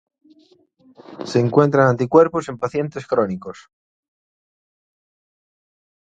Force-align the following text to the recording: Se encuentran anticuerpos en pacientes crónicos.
Se 1.25 1.39
encuentran 1.39 1.87
anticuerpos 1.87 2.49
en 2.49 2.57
pacientes 2.57 3.05
crónicos. 3.05 3.69